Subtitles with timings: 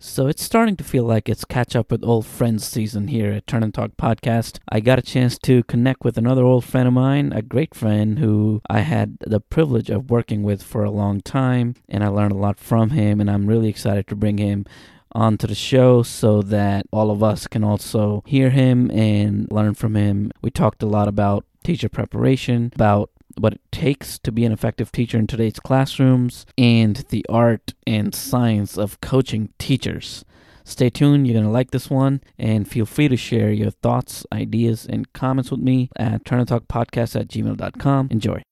[0.00, 3.48] So it's starting to feel like it's catch up with old friends season here at
[3.48, 4.60] Turn and Talk Podcast.
[4.68, 8.20] I got a chance to connect with another old friend of mine, a great friend
[8.20, 12.30] who I had the privilege of working with for a long time, and I learned
[12.30, 14.66] a lot from him, and I'm really excited to bring him
[15.10, 19.96] onto the show so that all of us can also hear him and learn from
[19.96, 20.30] him.
[20.42, 24.92] We talked a lot about teacher preparation, about what it takes to be an effective
[24.92, 30.24] teacher in today's classrooms, and the art and science of coaching teachers.
[30.64, 34.26] Stay tuned, you're going to like this one, and feel free to share your thoughts,
[34.32, 38.08] ideas, and comments with me at turnandtalkpodcast at gmail.com.
[38.10, 38.42] Enjoy.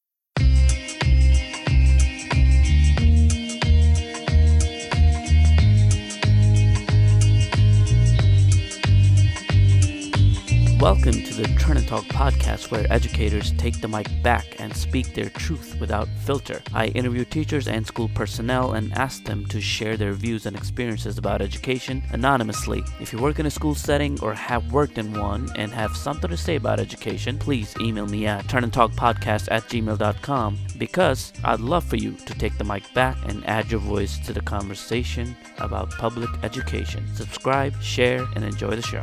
[10.80, 15.14] Welcome to the Turn and Talk podcast, where educators take the mic back and speak
[15.14, 16.60] their truth without filter.
[16.74, 21.16] I interview teachers and school personnel and ask them to share their views and experiences
[21.16, 22.84] about education anonymously.
[23.00, 26.28] If you work in a school setting or have worked in one and have something
[26.28, 31.96] to say about education, please email me at turnandtalkpodcast at gmail.com because I'd love for
[31.96, 36.28] you to take the mic back and add your voice to the conversation about public
[36.42, 37.06] education.
[37.14, 39.02] Subscribe, share, and enjoy the show.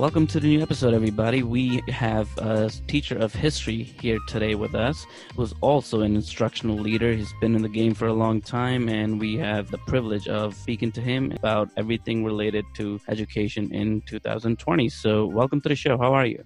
[0.00, 1.42] Welcome to the new episode, everybody.
[1.42, 5.06] We have a teacher of history here today with us,
[5.36, 7.12] who's also an instructional leader.
[7.12, 10.54] He's been in the game for a long time, and we have the privilege of
[10.54, 14.88] speaking to him about everything related to education in 2020.
[14.88, 15.98] So, welcome to the show.
[15.98, 16.42] How are you?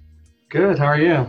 [0.48, 0.76] Good.
[0.76, 1.24] How are you?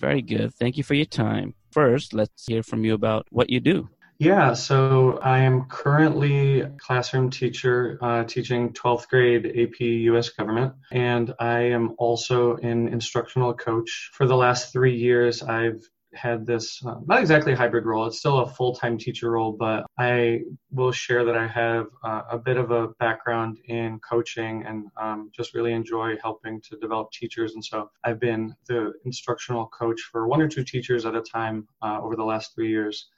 [0.00, 0.52] Very good.
[0.54, 1.54] Thank you for your time.
[1.70, 3.88] First, let's hear from you about what you do.
[4.22, 10.74] Yeah, so I am currently a classroom teacher uh, teaching 12th grade AP US government,
[10.92, 14.12] and I am also an instructional coach.
[14.12, 15.82] For the last three years, I've
[16.14, 19.86] had this uh, not exactly hybrid role, it's still a full time teacher role, but
[19.98, 24.86] I will share that I have uh, a bit of a background in coaching and
[24.96, 27.54] um, just really enjoy helping to develop teachers.
[27.54, 31.66] And so I've been the instructional coach for one or two teachers at a time
[31.82, 33.08] uh, over the last three years.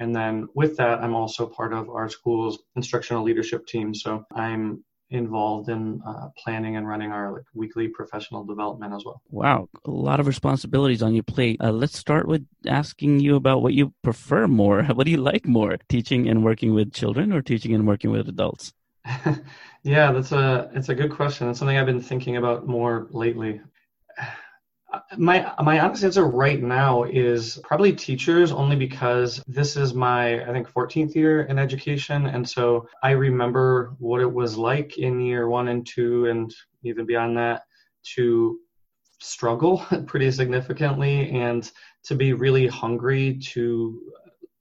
[0.00, 3.94] And then with that, I'm also part of our school's instructional leadership team.
[3.94, 9.20] So I'm involved in uh, planning and running our like weekly professional development as well.
[9.28, 11.60] Wow, a lot of responsibilities on your plate.
[11.60, 14.82] Uh, let's start with asking you about what you prefer more.
[15.00, 18.28] What do you like more, teaching and working with children, or teaching and working with
[18.28, 18.74] adults?
[19.82, 21.48] yeah, that's a it's a good question.
[21.48, 23.60] It's something I've been thinking about more lately
[25.16, 30.52] my my honest answer right now is probably teachers only because this is my I
[30.52, 32.26] think 14th year in education.
[32.26, 37.06] And so I remember what it was like in year 1 and 2 and even
[37.06, 37.62] beyond that
[38.14, 38.58] to
[39.20, 41.70] struggle pretty significantly and
[42.04, 44.00] to be really hungry to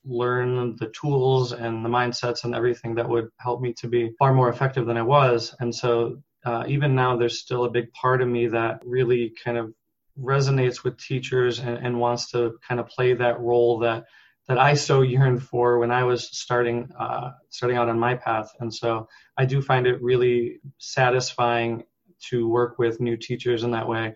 [0.06, 4.34] learn the tools and the mindsets and everything that would help me to be far
[4.34, 5.56] more effective than I was.
[5.60, 9.58] And so uh, even now there's still a big part of me that really kind
[9.58, 9.74] of
[10.20, 14.06] resonates with teachers and, and wants to kind of play that role that
[14.48, 18.52] that I so yearned for when I was starting uh, starting out on my path.
[18.60, 19.08] And so
[19.38, 21.84] I do find it really satisfying
[22.30, 24.16] to work with new teachers in that way.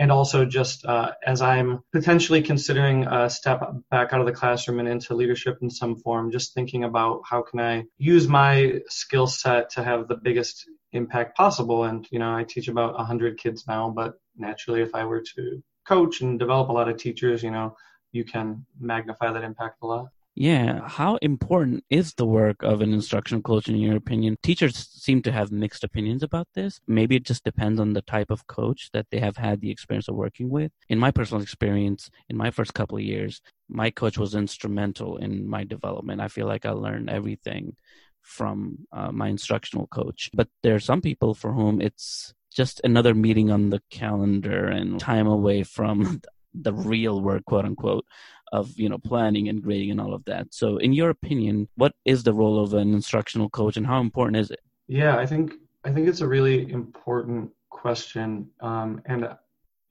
[0.00, 4.78] And also just uh, as I'm potentially considering a step back out of the classroom
[4.80, 9.26] and into leadership in some form, just thinking about how can I use my skill
[9.26, 11.84] set to have the biggest impact possible.
[11.84, 15.62] And, you know, I teach about 100 kids now, but naturally, if I were to
[15.86, 17.76] coach and develop a lot of teachers, you know,
[18.12, 20.08] you can magnify that impact a lot.
[20.40, 20.86] Yeah.
[20.86, 24.36] How important is the work of an instructional coach in your opinion?
[24.40, 26.78] Teachers seem to have mixed opinions about this.
[26.86, 30.06] Maybe it just depends on the type of coach that they have had the experience
[30.06, 30.70] of working with.
[30.88, 35.48] In my personal experience, in my first couple of years, my coach was instrumental in
[35.48, 36.20] my development.
[36.20, 37.74] I feel like I learned everything
[38.22, 40.30] from uh, my instructional coach.
[40.32, 44.98] But there are some people for whom it's just another meeting on the calendar and
[44.98, 46.20] time away from
[46.54, 48.04] the real work, quote unquote,
[48.50, 50.48] of you know planning and grading and all of that.
[50.50, 54.38] So, in your opinion, what is the role of an instructional coach, and how important
[54.38, 54.58] is it?
[54.88, 59.28] Yeah, I think I think it's a really important question, um, and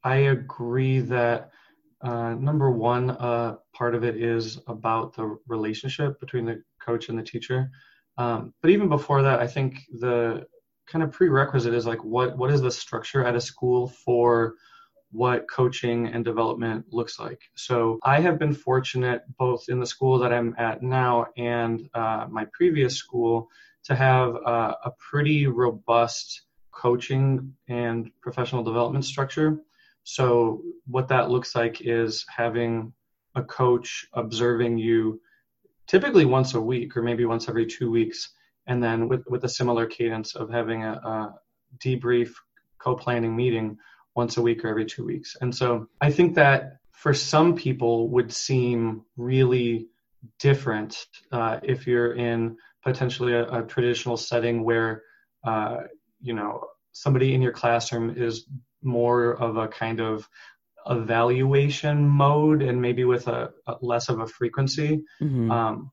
[0.04, 1.52] I agree that
[2.02, 7.18] uh, number one uh, part of it is about the relationship between the coach and
[7.18, 7.72] the teacher.
[8.18, 10.48] Um, but even before that, I think the
[10.88, 14.56] kind of prerequisite is like what what is the structure at a school for
[15.12, 17.42] what coaching and development looks like.
[17.56, 22.28] So I have been fortunate both in the school that I'm at now and uh,
[22.30, 23.50] my previous school
[23.86, 26.42] to have uh, a pretty robust
[26.72, 29.60] coaching and professional development structure.
[30.04, 32.94] So what that looks like is having
[33.36, 35.22] a coach observing you
[35.88, 38.34] typically once a week or maybe once every two weeks
[38.68, 41.36] and then with, with a similar cadence of having a, a
[41.80, 42.32] debrief
[42.80, 43.78] co-planning meeting
[44.16, 45.36] once a week or every two weeks.
[45.42, 49.88] And so I think that for some people would seem really
[50.40, 55.04] different uh, if you're in potentially a, a traditional setting where
[55.44, 55.78] uh,
[56.22, 58.48] you know somebody in your classroom is
[58.82, 60.28] more of a kind of
[60.90, 65.04] evaluation mode and maybe with a, a less of a frequency.
[65.22, 65.52] Mm-hmm.
[65.52, 65.92] Um,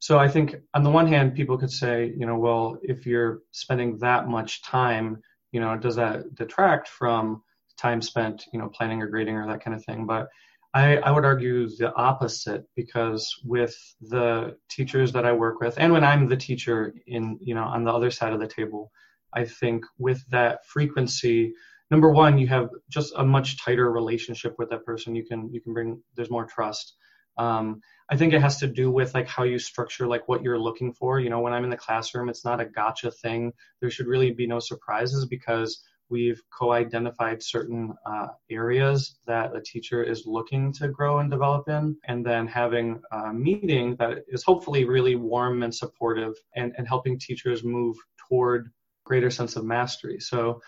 [0.00, 3.40] so I think on the one hand, people could say, you know, well, if you're
[3.52, 5.22] spending that much time,
[5.52, 7.42] you know, does that detract from
[7.76, 10.06] time spent, you know, planning or grading or that kind of thing?
[10.06, 10.28] But
[10.74, 15.92] I, I would argue the opposite because with the teachers that I work with, and
[15.92, 18.92] when I'm the teacher in, you know, on the other side of the table,
[19.32, 21.54] I think with that frequency,
[21.90, 25.14] number one, you have just a much tighter relationship with that person.
[25.14, 26.94] You can you can bring there's more trust.
[27.38, 27.80] Um,
[28.10, 30.92] I think it has to do with like how you structure like what you're looking
[30.92, 31.20] for.
[31.20, 33.52] You know, when I'm in the classroom, it's not a gotcha thing.
[33.80, 40.02] There should really be no surprises because we've co-identified certain uh, areas that a teacher
[40.02, 44.84] is looking to grow and develop in, and then having a meeting that is hopefully
[44.84, 47.96] really warm and supportive and, and helping teachers move
[48.28, 48.70] toward
[49.04, 50.18] greater sense of mastery.
[50.18, 50.62] So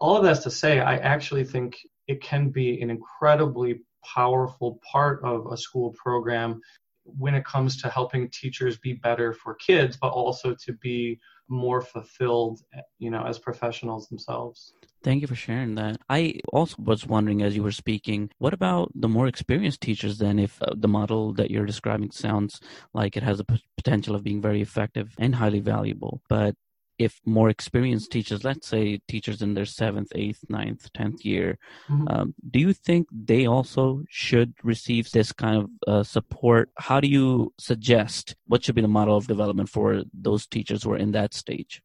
[0.00, 1.76] all of that's to say, I actually think
[2.06, 6.60] it can be an incredibly powerful part of a school program
[7.04, 11.18] when it comes to helping teachers be better for kids, but also to be
[11.48, 12.60] more fulfilled,
[12.98, 14.74] you know, as professionals themselves.
[15.02, 15.98] Thank you for sharing that.
[16.10, 20.38] I also was wondering as you were speaking, what about the more experienced teachers then?
[20.38, 22.60] If uh, the model that you're describing sounds
[22.92, 23.46] like it has a
[23.76, 26.56] potential of being very effective and highly valuable, but
[26.98, 31.58] if more experienced teachers, let's say teachers in their seventh, eighth, ninth, tenth year,
[31.88, 32.08] mm-hmm.
[32.08, 36.70] um, do you think they also should receive this kind of uh, support?
[36.76, 40.92] How do you suggest what should be the model of development for those teachers who
[40.92, 41.82] are in that stage?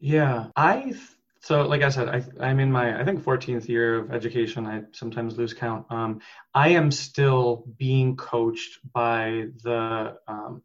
[0.00, 0.94] Yeah, I
[1.40, 2.08] so like I said,
[2.40, 4.66] I, am in my I think 14th year of education.
[4.66, 5.86] I sometimes lose count.
[5.90, 6.20] Um,
[6.52, 10.62] I am still being coached by the um,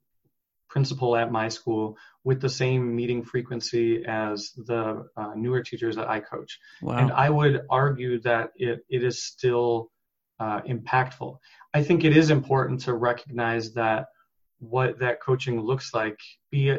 [0.74, 6.10] principal at my school with the same meeting frequency as the uh, newer teachers that
[6.10, 6.60] I coach.
[6.82, 6.98] Wow.
[6.98, 9.92] And I would argue that it, it is still
[10.40, 11.38] uh, impactful.
[11.76, 14.08] I think it is important to recognize that
[14.58, 16.76] what that coaching looks like be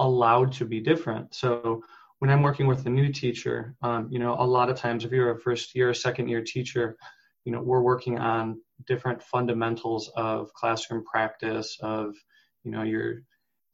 [0.00, 1.32] allowed to be different.
[1.32, 1.84] So
[2.18, 5.12] when I'm working with a new teacher, um, you know, a lot of times if
[5.12, 6.96] you're a first year, second year teacher,
[7.44, 12.16] you know, we're working on different fundamentals of classroom practice, of
[12.64, 13.22] you know your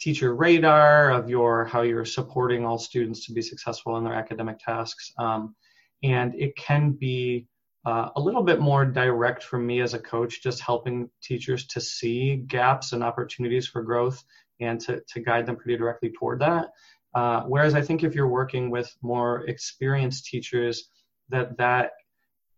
[0.00, 4.58] teacher radar of your how you're supporting all students to be successful in their academic
[4.58, 5.12] tasks.
[5.18, 5.54] Um,
[6.02, 7.46] and it can be
[7.86, 11.80] uh, a little bit more direct for me as a coach just helping teachers to
[11.80, 14.22] see gaps and opportunities for growth
[14.60, 16.68] and to, to guide them pretty directly toward that.
[17.14, 20.88] Uh, whereas i think if you're working with more experienced teachers
[21.28, 21.92] that that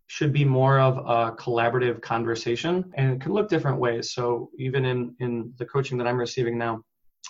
[0.08, 4.84] should be more of a collaborative conversation and it can look different ways so even
[4.84, 6.80] in in the coaching that i'm receiving now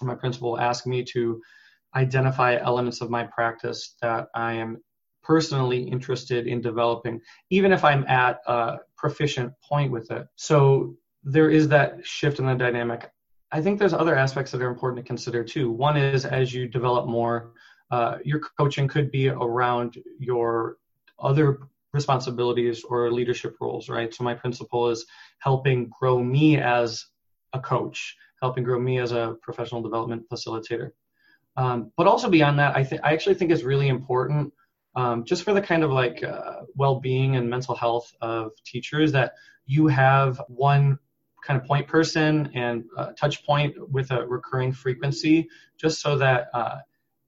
[0.02, 1.40] my principal ask me to
[1.96, 4.78] identify elements of my practice that I am
[5.23, 7.20] personally interested in developing,
[7.50, 10.26] even if I'm at a proficient point with it.
[10.37, 10.94] So
[11.25, 13.11] there is that shift in the dynamic.
[13.50, 15.70] I think there's other aspects that are important to consider too.
[15.70, 17.52] One is as you develop more,
[17.90, 20.76] uh, your coaching could be around your
[21.18, 21.61] other
[21.96, 24.14] responsibilities or leadership roles, right?
[24.14, 25.04] So my principal is
[25.38, 27.06] helping grow me as
[27.52, 30.90] a coach helping grow me as a professional development facilitator.
[31.56, 34.52] Um, but also beyond that, I think I actually think it's really important
[34.94, 39.32] um, just for the kind of like uh, well-being and mental health of teachers that
[39.66, 40.98] you have one
[41.42, 42.84] kind of point person and
[43.16, 45.48] touch point with a recurring frequency,
[45.78, 46.78] just so that uh,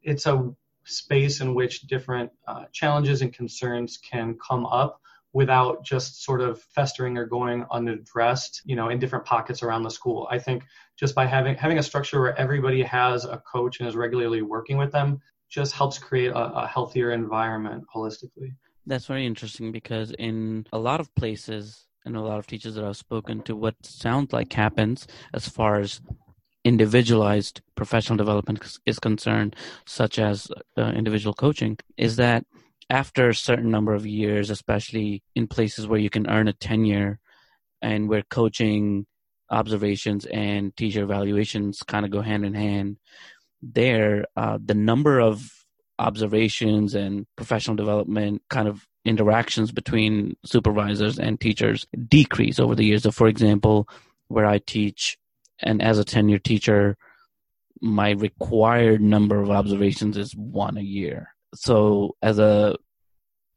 [0.03, 0.51] it's a
[0.89, 5.01] space in which different uh, challenges and concerns can come up
[5.33, 9.91] without just sort of festering or going unaddressed, you know, in different pockets around the
[9.91, 10.27] school.
[10.31, 10.65] I think
[10.99, 14.79] just by having having a structure where everybody has a coach and is regularly working
[14.79, 18.55] with them just helps create a, a healthier environment holistically.
[18.87, 22.85] That's very interesting because in a lot of places and a lot of teachers that
[22.85, 26.01] I've spoken to, what sounds like happens as far as
[26.65, 32.45] individualized professional development is concerned, such as uh, individual coaching, is that
[32.91, 37.19] after a certain number of years, especially in places where you can earn a tenure
[37.83, 39.07] and where coaching
[39.51, 42.97] observations and teacher evaluations kind of go hand in hand,
[43.63, 45.53] there, uh, the number of
[45.99, 53.03] observations and professional development kind of interactions between supervisors and teachers decrease over the years.
[53.03, 53.89] So, for example,
[54.29, 55.19] where I teach,
[55.63, 56.97] and as a tenure teacher,
[57.81, 61.35] my required number of observations is one a year.
[61.55, 62.77] So as a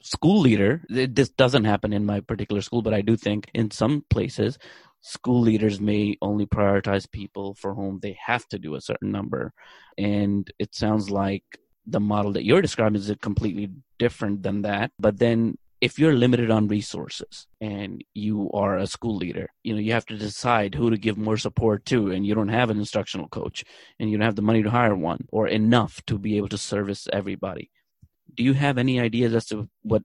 [0.01, 3.71] school leader, it, this doesn't happen in my particular school, but I do think in
[3.71, 4.57] some places,
[5.01, 9.53] school leaders may only prioritize people for whom they have to do a certain number.
[9.97, 11.43] And it sounds like
[11.87, 14.91] the model that you're describing is completely different than that.
[14.99, 19.79] But then if you're limited on resources and you are a school leader, you know,
[19.79, 22.77] you have to decide who to give more support to and you don't have an
[22.77, 23.65] instructional coach
[23.99, 26.57] and you don't have the money to hire one or enough to be able to
[26.57, 27.71] service everybody.
[28.35, 30.03] Do you have any ideas as to what,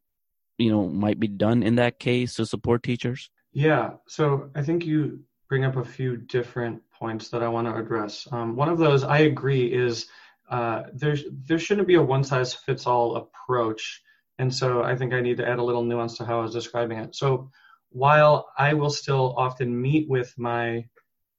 [0.56, 3.30] you know, might be done in that case to support teachers?
[3.52, 3.90] Yeah.
[4.08, 8.26] So I think you bring up a few different points that I want to address.
[8.32, 10.06] Um, one of those I agree is
[10.50, 14.02] uh, there there shouldn't be a one size fits all approach
[14.38, 16.52] and so I think I need to add a little nuance to how I was
[16.52, 17.14] describing it.
[17.14, 17.50] So
[17.90, 20.86] while I will still often meet with my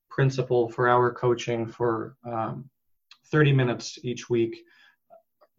[0.10, 2.70] principal for our coaching for um,
[3.32, 4.58] 30 minutes each week,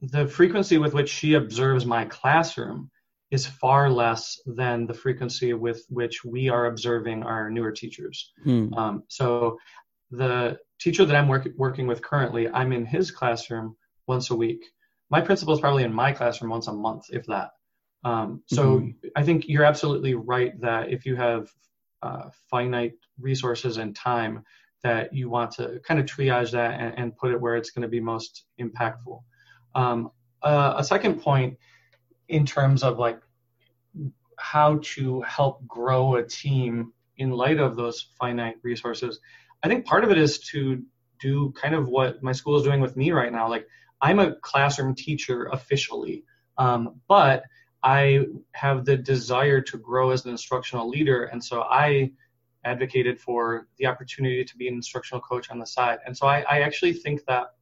[0.02, 2.90] the frequency with which she observes my classroom
[3.30, 8.32] is far less than the frequency with which we are observing our newer teachers.
[8.42, 8.72] Hmm.
[8.74, 9.58] Um, so
[10.10, 13.76] the teacher that I'm work- working with currently, I'm in his classroom
[14.06, 14.64] once a week
[15.10, 17.50] my principal is probably in my classroom once a month, if that.
[18.04, 19.08] Um, so mm-hmm.
[19.16, 21.50] I think you're absolutely right that if you have
[22.02, 24.44] uh, finite resources and time,
[24.84, 27.82] that you want to kind of triage that and, and put it where it's going
[27.82, 29.22] to be most impactful.
[29.74, 30.10] Um,
[30.42, 31.58] uh, a second point
[32.28, 33.20] in terms of like
[34.38, 39.18] how to help grow a team in light of those finite resources,
[39.62, 40.82] I think part of it is to
[41.20, 43.48] do kind of what my school is doing with me right now.
[43.48, 43.66] Like
[44.00, 46.24] I'm a classroom teacher officially,
[46.56, 47.42] um, but
[47.82, 52.12] I have the desire to grow as an instructional leader, and so I
[52.64, 55.98] advocated for the opportunity to be an instructional coach on the side.
[56.04, 57.54] And so I, I actually think that,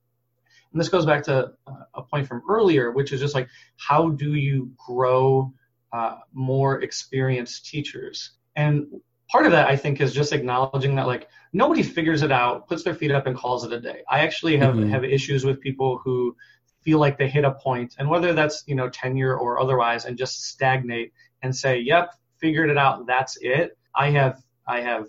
[0.73, 1.53] and this goes back to
[1.95, 5.53] a point from earlier, which is just like how do you grow
[5.93, 8.33] uh, more experienced teachers?
[8.57, 8.87] And
[9.31, 12.83] part of that I think is just acknowledging that like nobody figures it out, puts
[12.83, 14.03] their feet up and calls it a day.
[14.11, 14.91] I actually have mm-hmm.
[14.91, 16.37] have issues with people who
[16.83, 20.17] feel like they hit a point and whether that's, you know, tenure or otherwise and
[20.17, 25.09] just stagnate and say, "Yep, figured it out, that's it." I have I have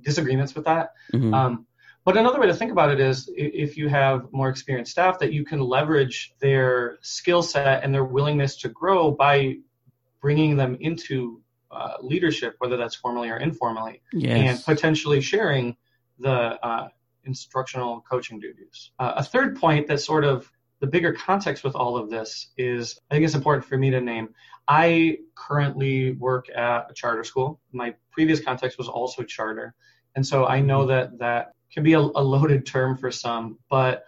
[0.00, 0.90] disagreements with that.
[1.12, 1.32] Mm-hmm.
[1.34, 1.66] Um,
[2.04, 5.32] but another way to think about it is if you have more experienced staff that
[5.32, 9.56] you can leverage their skill set and their willingness to grow by
[10.20, 11.40] bringing them into
[11.74, 14.38] uh, leadership, whether that's formally or informally, yes.
[14.38, 15.76] and potentially sharing
[16.18, 16.88] the uh,
[17.24, 18.90] instructional coaching duties.
[18.98, 20.50] Uh, a third point that sort of
[20.80, 24.00] the bigger context with all of this is I think it's important for me to
[24.00, 24.34] name.
[24.68, 27.60] I currently work at a charter school.
[27.72, 29.74] My previous context was also charter.
[30.16, 34.04] And so I know that that can be a, a loaded term for some, but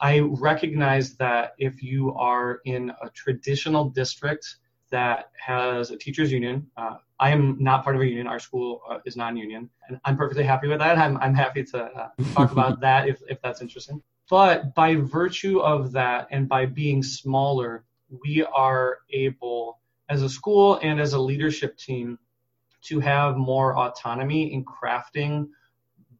[0.00, 4.56] I recognize that if you are in a traditional district
[4.94, 6.64] that has a teachers union.
[6.76, 8.28] Uh, I am not part of a union.
[8.28, 10.96] Our school uh, is non-union, and I'm perfectly happy with that.
[10.98, 14.00] I'm, I'm happy to uh, talk about that if, if that's interesting.
[14.30, 17.84] But by virtue of that, and by being smaller,
[18.24, 22.16] we are able, as a school and as a leadership team,
[22.82, 25.48] to have more autonomy in crafting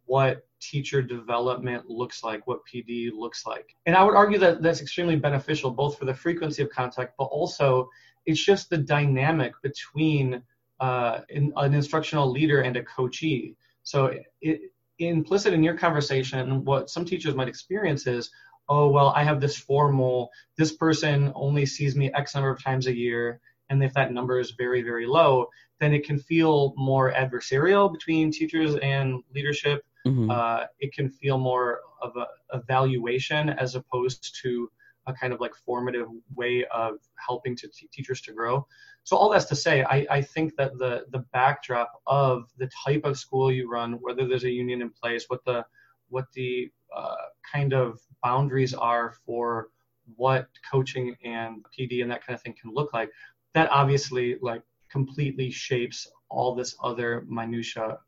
[0.06, 3.76] what teacher development looks like, what PD looks like.
[3.86, 7.24] And I would argue that that's extremely beneficial both for the frequency of contact, but
[7.24, 7.88] also
[8.26, 10.42] it's just the dynamic between
[10.80, 13.56] uh, in, an instructional leader and a coachee.
[13.82, 18.30] So it, implicit in your conversation, what some teachers might experience is,
[18.68, 20.30] oh well, I have this formal.
[20.56, 23.40] This person only sees me X number of times a year,
[23.70, 25.48] and if that number is very very low,
[25.80, 29.84] then it can feel more adversarial between teachers and leadership.
[30.06, 30.30] Mm-hmm.
[30.30, 34.70] Uh, it can feel more of a evaluation as opposed to
[35.06, 38.66] a kind of like formative way of helping to t- teachers to grow.
[39.04, 43.04] So all that's to say, I, I think that the the backdrop of the type
[43.04, 45.64] of school you run, whether there's a union in place, what the
[46.08, 47.14] what the uh,
[47.50, 49.68] kind of boundaries are for
[50.16, 53.10] what coaching and PD and that kind of thing can look like,
[53.54, 57.98] that obviously like completely shapes all this other minutia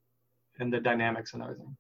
[0.61, 1.77] and the dynamics and everything.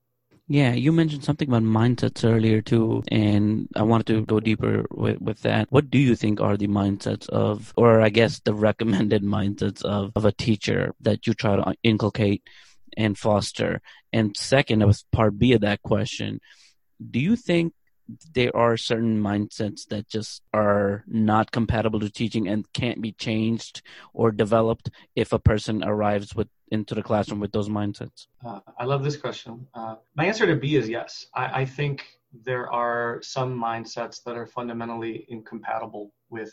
[0.48, 5.20] Yeah, you mentioned something about mindsets earlier too, and I wanted to go deeper with,
[5.20, 5.66] with that.
[5.70, 10.12] What do you think are the mindsets of, or I guess the recommended mindsets of,
[10.14, 12.44] of a teacher that you try to uh, inculcate
[12.96, 13.80] and foster?
[14.12, 16.40] And second, was part B of that question.
[17.10, 17.72] Do you think
[18.34, 23.82] there are certain mindsets that just are not compatible to teaching and can't be changed
[24.12, 28.26] or developed if a person arrives with into the classroom with those mindsets?
[28.44, 29.66] Uh, I love this question.
[29.74, 31.26] Uh, my answer to B is yes.
[31.34, 32.04] I, I think
[32.44, 36.52] there are some mindsets that are fundamentally incompatible with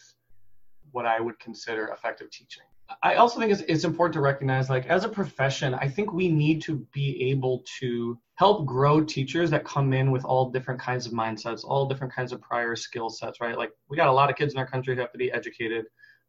[0.91, 2.63] what I would consider effective teaching.
[3.01, 6.27] I also think it's, it's important to recognize, like, as a profession, I think we
[6.29, 11.05] need to be able to help grow teachers that come in with all different kinds
[11.05, 13.57] of mindsets, all different kinds of prior skill sets, right?
[13.57, 15.85] Like, we got a lot of kids in our country who have to be educated.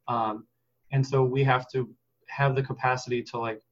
[0.07, 0.47] Um,
[0.93, 1.89] and so we have to
[2.29, 3.63] have the capacity to, like,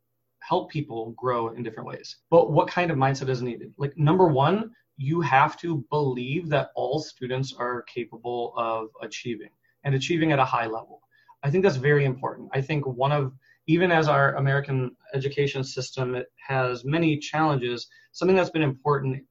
[0.41, 2.17] help people grow in different ways.
[2.31, 3.75] But what kind of mindset is needed?
[3.77, 9.51] Like, number one, you have to believe that all students are capable of achieving
[9.85, 11.03] and achieving at a high level.
[11.43, 12.51] I think that's very important.
[12.53, 13.33] I think one of
[13.67, 19.23] even as our American education system has many challenges, something that's been important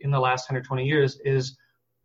[0.00, 1.56] in the last 120 years is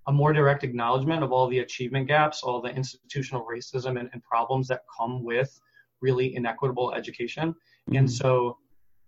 [0.07, 4.23] a more direct acknowledgement of all the achievement gaps, all the institutional racism and, and
[4.23, 5.59] problems that come with
[6.01, 7.49] really inequitable education.
[7.49, 7.97] Mm-hmm.
[7.97, 8.57] And so,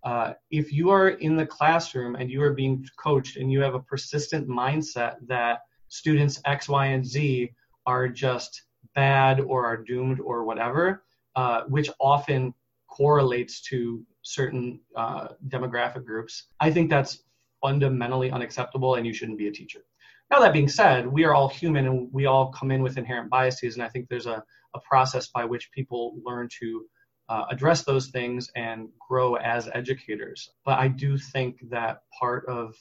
[0.04, 3.74] uh, if you are in the classroom and you are being coached and you have
[3.74, 7.52] a persistent mindset that students X, Y, and Z
[7.86, 8.64] are just
[8.96, 11.04] bad or are doomed or whatever,
[11.38, 12.54] uh, which often
[12.96, 16.44] correlates to certain uh, demographic groups.
[16.60, 17.24] I think that's
[17.62, 19.82] fundamentally unacceptable and you shouldn't be a teacher.
[20.30, 23.30] Now, that being said, we are all human and we all come in with inherent
[23.30, 26.86] biases, and I think there's a, a process by which people learn to
[27.30, 30.50] uh, address those things and grow as educators.
[30.66, 32.76] But I do think that part of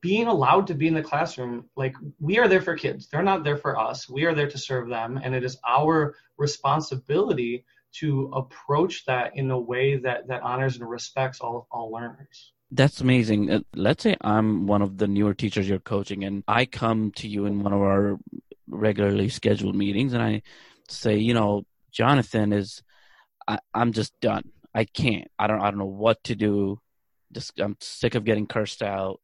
[0.00, 3.42] being allowed to be in the classroom like we are there for kids they're not
[3.42, 8.30] there for us we are there to serve them and it is our responsibility to
[8.34, 12.52] approach that in a way that that honors and respects all all learners.
[12.70, 13.50] That's amazing.
[13.50, 17.26] Uh, let's say i'm one of the newer teachers you're coaching and i come to
[17.26, 18.18] you in one of our
[18.66, 20.42] regularly scheduled meetings and i
[20.88, 22.82] say you know jonathan is
[23.48, 24.44] I, i'm just done.
[24.74, 25.28] I can't.
[25.38, 26.80] I don't i don't know what to do.
[27.32, 29.20] Just i'm sick of getting cursed out.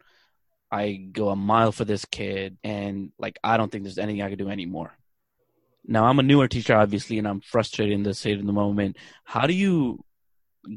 [0.70, 4.30] I go a mile for this kid, and like I don't think there's anything I
[4.30, 4.96] can do anymore.
[5.86, 8.96] Now I'm a newer teacher, obviously, and I'm frustrated in this state in the moment.
[9.24, 10.04] How do you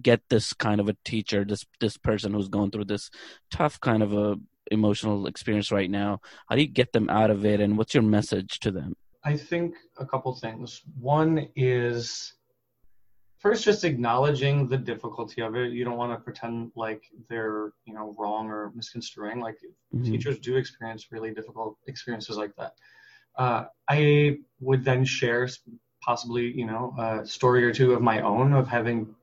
[0.01, 3.09] get this kind of a teacher, this this person who's going through this
[3.51, 4.35] tough kind of a
[4.71, 6.19] emotional experience right now?
[6.47, 8.95] How do you get them out of it, and what's your message to them?
[9.23, 10.81] I think a couple things.
[10.99, 12.33] One is
[13.39, 17.93] first just acknowledging the difficulty of it you don't want to pretend like they're you
[17.93, 19.57] know wrong or misconstruing like
[19.93, 20.03] mm-hmm.
[20.03, 22.73] teachers do experience really difficult experiences like that
[23.37, 25.47] uh, i would then share
[26.01, 29.15] possibly you know a story or two of my own of having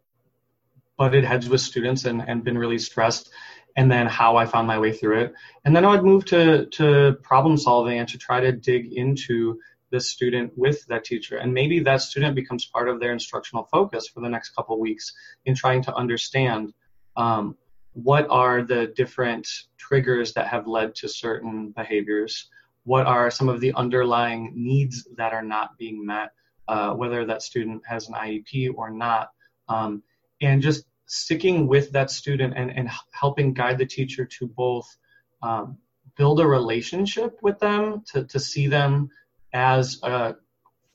[0.97, 3.31] butted heads with students and, and been really stressed
[3.77, 6.67] and then how i found my way through it and then i would move to
[6.67, 9.59] to problem solving and to try to dig into
[9.95, 11.37] the student with that teacher.
[11.39, 15.13] And maybe that student becomes part of their instructional focus for the next couple weeks
[15.45, 16.73] in trying to understand
[17.17, 17.57] um,
[17.93, 19.47] what are the different
[19.79, 22.51] triggers that have led to certain behaviors,
[22.85, 26.31] what are some of the underlying needs that are not being met,
[26.69, 29.31] uh, whether that student has an IEP or not,
[29.69, 30.03] um,
[30.41, 34.97] and just sticking with that student and, and helping guide the teacher to both
[35.43, 35.79] um,
[36.17, 39.09] build a relationship with them, to, to see them
[39.53, 40.37] as a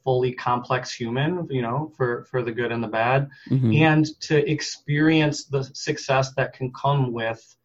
[0.03, 3.73] fully complex human, you know, for, for the good and the bad, mm-hmm.
[3.73, 7.55] and to experience the success that can come with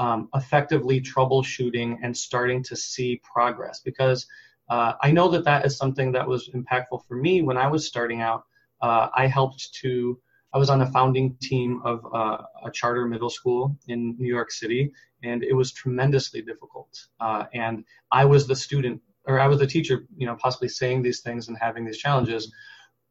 [0.00, 3.80] um, effectively troubleshooting and starting to see progress.
[3.84, 4.26] Because
[4.68, 7.86] uh, I know that that is something that was impactful for me when I was
[7.86, 8.44] starting out.
[8.80, 10.18] Uh, I helped to,
[10.52, 14.50] I was on a founding team of uh, a charter middle school in New York
[14.50, 14.90] City,
[15.22, 17.06] and it was tremendously difficult.
[17.20, 21.02] Uh, and I was the student or I was the teacher, you know, possibly saying
[21.02, 22.52] these things and having these challenges.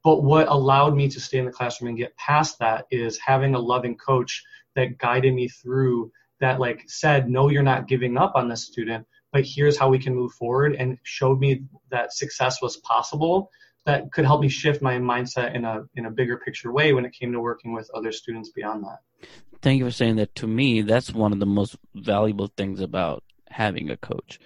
[0.04, 3.54] But what allowed me to stay in the classroom and get past that is having
[3.54, 4.44] a loving coach
[4.76, 9.06] that guided me through that, like said, no, you're not giving up on this student,
[9.32, 13.50] but here's how we can move forward and showed me that success was possible
[13.86, 17.06] that could help me shift my mindset in a in a bigger picture way when
[17.06, 19.00] it came to working with other students beyond that.
[19.62, 23.24] Thank you for saying that to me that's one of the most valuable things about
[23.50, 24.40] having a coach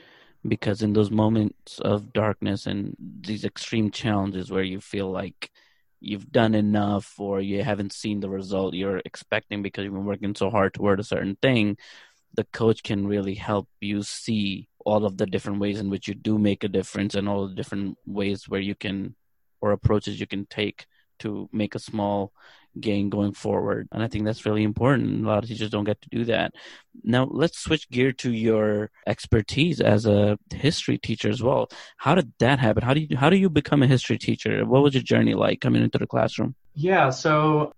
[0.47, 5.51] because in those moments of darkness and these extreme challenges where you feel like
[6.03, 10.35] you've done enough or you haven't seen the result you're expecting because you've been working
[10.35, 11.77] so hard toward a certain thing
[12.35, 16.13] the coach can really help you see all of the different ways in which you
[16.13, 19.15] do make a difference and all the different ways where you can
[19.61, 20.85] or approaches you can take
[21.19, 22.33] to make a small
[22.79, 23.87] gain going forward.
[23.91, 25.25] And I think that's really important.
[25.25, 26.53] A lot of teachers don't get to do that.
[27.03, 31.69] Now, let's switch gear to your expertise as a history teacher as well.
[31.97, 32.83] How did that happen?
[32.83, 34.65] How do you how do you become a history teacher?
[34.65, 36.55] What was your journey like coming into the classroom?
[36.75, 37.73] Yeah, so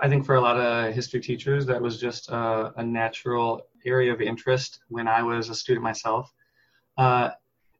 [0.00, 4.12] I think for a lot of history teachers, that was just a, a natural area
[4.12, 6.32] of interest when I was a student myself.
[6.98, 7.30] Uh,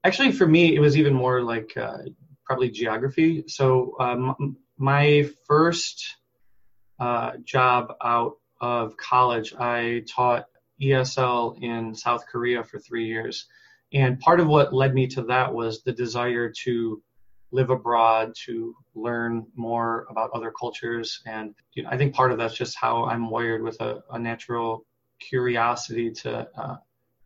[0.05, 1.99] actually, for me, it was even more like uh,
[2.45, 3.45] probably geography.
[3.49, 6.17] So um, my first
[6.99, 10.47] uh, job out of college, I taught
[10.81, 13.47] ESL in South Korea for three years.
[13.93, 17.03] And part of what led me to that was the desire to
[17.53, 21.23] live abroad, to learn more about other cultures.
[21.27, 24.19] And you know, I think part of that's just how I'm wired with a, a
[24.19, 24.85] natural
[25.21, 26.77] curiosity to uh,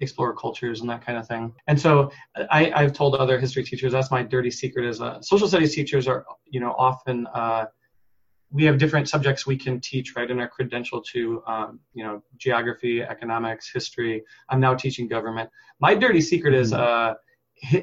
[0.00, 1.52] explore cultures and that kind of thing.
[1.66, 5.48] And so I, I've told other history teachers that's my dirty secret is uh, social
[5.48, 7.66] studies teachers are, you know, often uh,
[8.52, 12.22] we have different subjects we can teach right in our credential to um, you know
[12.36, 14.22] geography economics history.
[14.48, 15.50] I'm now teaching government.
[15.80, 16.82] My dirty secret is mm-hmm.
[16.82, 17.14] uh,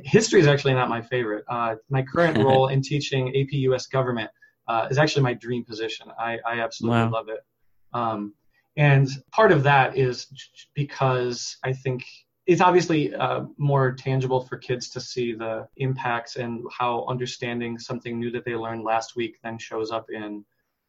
[0.03, 1.45] history is actually not my favorite.
[1.47, 4.29] Uh, my current role in teaching ap us government
[4.67, 6.07] uh, is actually my dream position.
[6.19, 7.11] I, I absolutely wow.
[7.11, 7.39] love it.
[7.93, 8.33] Um,
[8.77, 10.27] and part of that is
[10.75, 12.05] because i think
[12.45, 18.17] it's obviously uh, more tangible for kids to see the impacts and how understanding something
[18.17, 20.45] new that they learned last week then shows up in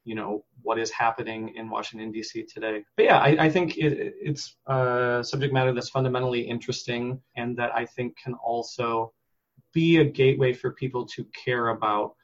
[0.09, 2.47] you know what is happening in Washington D.C.
[2.55, 2.83] today.
[2.97, 7.71] But yeah, I, I think it, it's a subject matter that's fundamentally interesting, and that
[7.75, 9.13] I think can also
[9.75, 12.15] be a gateway for people to care about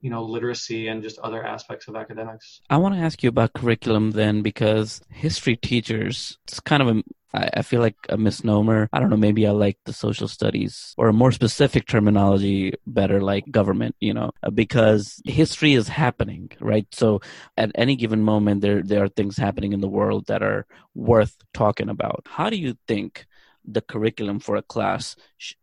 [0.00, 2.60] you know literacy and just other aspects of academics.
[2.70, 7.02] I want to ask you about curriculum then, because history teachers it's kind of a
[7.34, 8.88] I, I feel like a misnomer.
[8.92, 9.16] I don't know.
[9.16, 13.96] Maybe I like the social studies or a more specific terminology better, like government.
[14.00, 16.86] You know, because history is happening, right?
[16.92, 17.20] So
[17.56, 21.36] at any given moment, there there are things happening in the world that are worth
[21.54, 22.26] talking about.
[22.28, 23.26] How do you think?
[23.64, 25.14] the curriculum for a class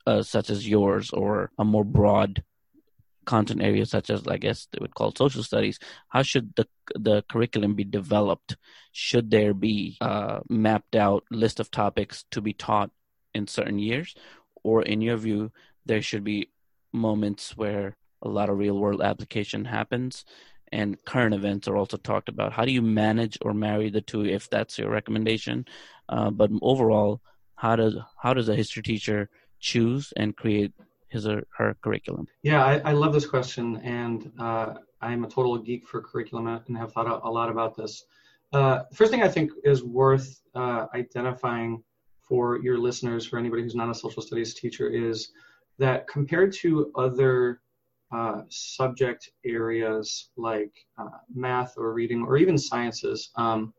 [0.08, 2.44] uh, such as yours or a more broad
[3.36, 5.78] content areas such as I guess they would call social studies,
[6.14, 6.66] how should the
[7.08, 8.58] the curriculum be developed?
[8.92, 12.90] Should there be a mapped out list of topics to be taught
[13.38, 14.16] in certain years,
[14.64, 15.52] or in your view,
[15.86, 16.40] there should be
[16.92, 17.96] moments where
[18.28, 20.26] a lot of real world application happens
[20.72, 22.54] and current events are also talked about.
[22.54, 25.66] How do you manage or marry the two if that's your recommendation?
[26.08, 27.22] Uh, but overall,
[27.56, 30.74] how does how does a history teacher choose and create
[31.10, 32.28] his or her curriculum?
[32.44, 36.78] Yeah, I, I love this question, and uh, I'm a total geek for curriculum and
[36.78, 38.06] have thought a lot about this.
[38.52, 41.84] Uh, first thing I think is worth uh, identifying
[42.22, 45.32] for your listeners, for anybody who's not a social studies teacher, is
[45.78, 47.62] that compared to other
[48.12, 53.74] uh, subject areas like uh, math or reading or even sciences, um,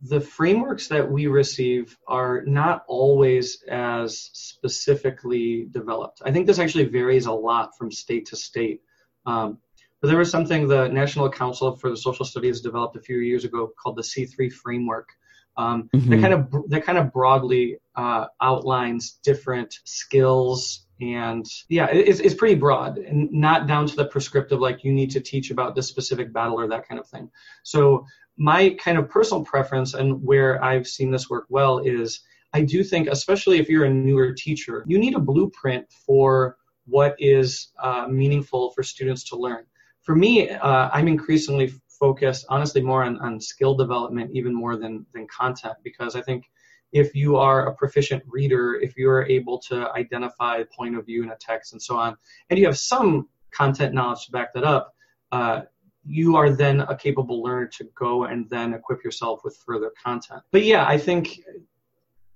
[0.00, 6.22] the frameworks that we receive are not always as specifically developed.
[6.24, 8.80] I think this actually varies a lot from state to state.
[9.26, 9.58] Um,
[10.00, 13.44] but there was something the National Council for the Social Studies developed a few years
[13.44, 15.08] ago called the C3 framework.
[15.56, 16.10] Um, mm-hmm.
[16.10, 22.34] That kind of that kind of broadly uh, outlines different skills and yeah, it's, it's
[22.34, 25.88] pretty broad and not down to the prescriptive like you need to teach about this
[25.88, 27.28] specific battle or that kind of thing.
[27.64, 28.06] So
[28.36, 32.20] my kind of personal preference and where I've seen this work well is
[32.52, 36.56] I do think, especially if you're a newer teacher, you need a blueprint for
[36.86, 39.64] what is uh, meaningful for students to learn.
[40.02, 45.04] For me, uh, I'm increasingly focused, honestly, more on, on skill development even more than,
[45.12, 46.44] than content because I think
[46.92, 51.30] if you are a proficient reader, if you're able to identify point of view in
[51.30, 52.16] a text and so on,
[52.50, 54.94] and you have some content knowledge to back that up,
[55.32, 55.62] uh,
[56.04, 60.42] you are then a capable learner to go and then equip yourself with further content.
[60.50, 61.40] But yeah, I think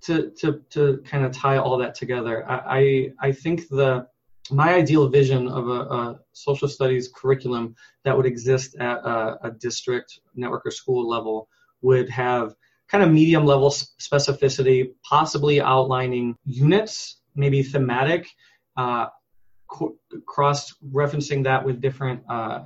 [0.02, 4.06] to to to kind of tie all that together, I I, I think the
[4.50, 9.50] my ideal vision of a, a, social studies curriculum that would exist at a, a,
[9.52, 11.48] district, network, or school level
[11.80, 12.54] would have
[12.92, 18.28] kind of medium level specificity, possibly outlining units, maybe thematic,
[18.76, 19.06] uh,
[20.26, 22.60] cross referencing that with different uh,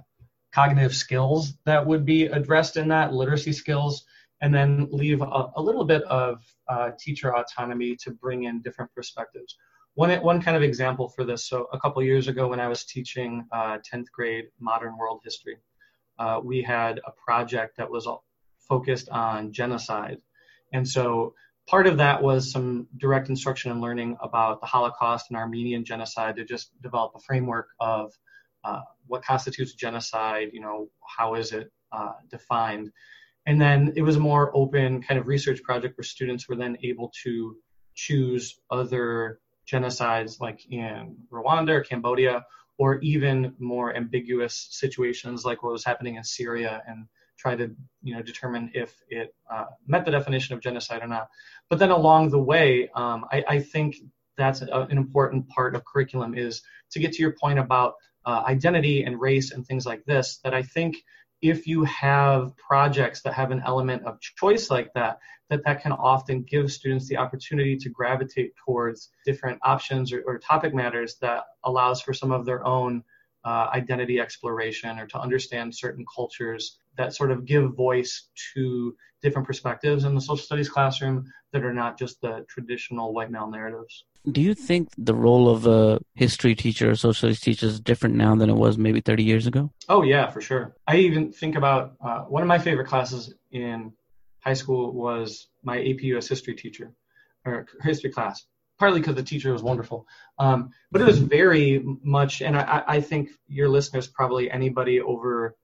[0.53, 4.05] cognitive skills that would be addressed in that, literacy skills,
[4.41, 8.93] and then leave a, a little bit of uh, teacher autonomy to bring in different
[8.93, 9.57] perspectives.
[9.95, 12.85] One, one kind of example for this, so a couple years ago when I was
[12.85, 15.57] teaching uh, 10th grade modern world history,
[16.19, 18.07] uh, we had a project that was
[18.69, 20.19] focused on genocide.
[20.73, 21.35] And so
[21.67, 26.37] part of that was some direct instruction and learning about the Holocaust and Armenian genocide
[26.37, 28.13] to just develop a framework of
[28.65, 32.91] uh, what constitutes genocide, you know, how is it uh, defined?
[33.47, 36.77] And then it was a more open kind of research project where students were then
[36.83, 37.57] able to
[37.95, 42.45] choose other genocides like in Rwanda or Cambodia,
[42.79, 47.07] or even more ambiguous situations like what was happening in Syria and
[47.39, 47.71] try to
[48.03, 51.29] you know determine if it uh, met the definition of genocide or not.
[51.71, 53.97] But then along the way, um, I, I, think
[54.37, 57.95] that's a, an important part of curriculum is to get to your point about
[58.25, 60.39] uh, identity and race and things like this.
[60.45, 60.97] That I think
[61.43, 65.19] if you have projects that have an element of choice like that,
[65.51, 70.39] that that can often give students the opportunity to gravitate towards different options or, or
[70.39, 73.03] topic matters that allows for some of their own
[73.47, 79.47] uh, identity exploration or to understand certain cultures that sort of give voice to different
[79.47, 84.05] perspectives in the social studies classroom that are not just the traditional white male narratives.
[84.33, 88.17] Do you think the role of a history teacher or social studies teacher is different
[88.17, 89.71] now than it was maybe 30 years ago?
[89.89, 90.75] Oh, yeah, for sure.
[90.89, 93.93] I even think about uh, one of my favorite classes in
[94.41, 96.93] high school was my AP US history teacher
[97.45, 98.45] or history class
[98.79, 100.07] partly because the teacher was wonderful.
[100.39, 105.57] Um, but it was very much, and I, I, think your listeners, probably anybody over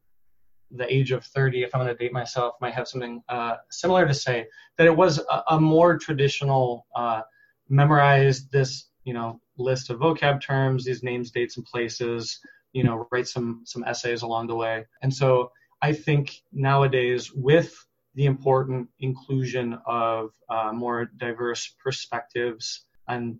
[0.71, 4.07] the age of 30, if I'm going to date myself, might have something uh, similar
[4.07, 4.47] to say,
[4.79, 7.23] that it was a, a more traditional, uh,
[7.69, 12.41] memorize this, you know, list of vocab terms, these names, dates, and places,
[12.73, 14.87] you know, write some, some essays along the way.
[15.03, 17.75] And so I think nowadays with
[18.15, 23.39] the important inclusion of uh, more diverse perspectives and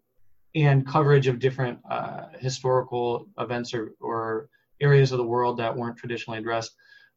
[0.55, 4.49] and coverage of different uh, historical events or, or
[4.81, 6.73] areas of the world that weren't traditionally addressed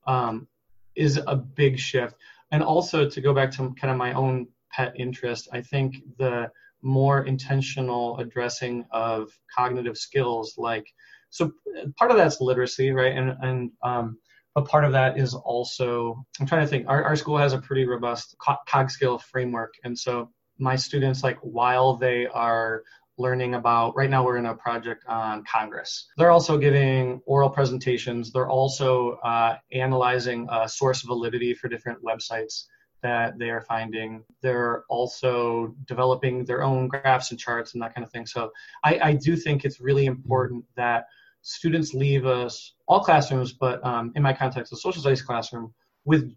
[0.07, 0.47] um,
[0.95, 2.15] is a big shift.
[2.51, 6.49] And also to go back to kind of my own pet interest, I think the
[6.81, 10.87] more intentional addressing of cognitive skills, like
[11.31, 11.51] so,
[11.97, 13.13] part of that's literacy, right?
[13.13, 14.17] And and um,
[14.53, 16.87] but part of that is also I'm trying to think.
[16.87, 21.37] Our our school has a pretty robust cog skill framework, and so my students like
[21.41, 22.83] while they are
[23.17, 26.07] learning about right now we're in a project on congress.
[26.17, 28.31] They're also giving oral presentations.
[28.31, 32.65] They're also uh, analyzing uh, source validity for different websites
[33.03, 34.23] that they are finding.
[34.41, 38.25] They're also developing their own graphs and charts and that kind of thing.
[38.25, 38.51] So
[38.83, 41.05] i, I do think it's really important that
[41.41, 45.71] students leave us all classrooms but um, in my context the social studies classroom
[46.03, 46.33] with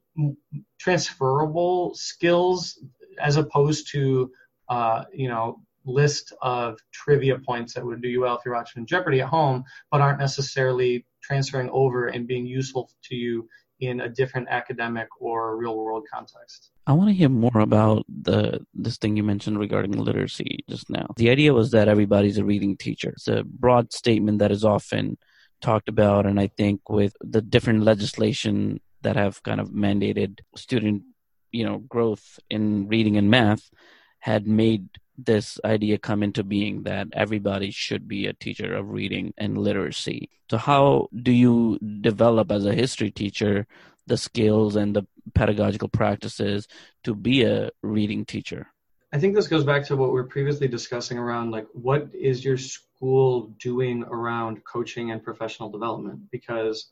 [0.79, 2.79] transferable skills
[3.21, 4.31] as opposed to
[4.69, 8.87] uh, you know list of trivia points that would do you well if you're watching
[8.87, 13.49] Jeopardy at home, but aren't necessarily transferring over and being useful to you
[13.81, 16.71] in a different academic or real world context.
[16.87, 21.07] I want to hear more about the this thing you mentioned regarding literacy just now.
[21.17, 23.11] The idea was that everybody's a reading teacher.
[23.11, 25.17] It's a broad statement that is often
[25.61, 31.03] talked about and I think with the different legislation that have kind of mandated student
[31.53, 33.71] you know growth in reading and math
[34.21, 39.35] had made this idea come into being that everybody should be a teacher of reading
[39.37, 40.31] and literacy.
[40.51, 43.67] So, how do you develop as a history teacher
[44.07, 46.69] the skills and the pedagogical practices
[47.05, 48.69] to be a reading teacher?
[49.13, 52.45] I think this goes back to what we were previously discussing around like what is
[52.45, 56.31] your school doing around coaching and professional development?
[56.31, 56.89] Because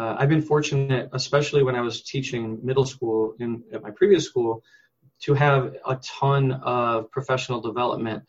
[0.00, 4.24] uh, I've been fortunate, especially when I was teaching middle school in at my previous
[4.24, 4.64] school,
[5.24, 8.22] to have a ton of professional development